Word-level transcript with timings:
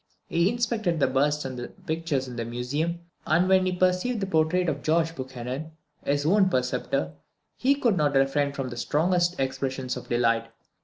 He 0.29 0.49
inspected 0.49 0.99
the 0.99 1.05
busts 1.05 1.45
and 1.45 1.75
pictures 1.85 2.27
in 2.27 2.35
the 2.35 2.43
museum, 2.43 3.01
and 3.27 3.47
when 3.47 3.67
he 3.67 3.71
perceived 3.71 4.19
the 4.19 4.25
portrait 4.25 4.67
of 4.67 4.81
George 4.81 5.15
Buchanan, 5.15 5.73
his 6.03 6.25
own 6.25 6.49
preceptor, 6.49 7.13
he 7.55 7.75
could 7.75 7.97
not 7.97 8.15
refrain 8.15 8.51
from 8.51 8.69
the 8.69 8.77
strongest 8.77 9.39
expressions 9.39 9.95
of 9.95 10.09
delight. 10.09 10.47